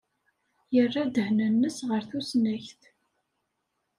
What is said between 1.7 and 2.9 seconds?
ɣer tusnakt.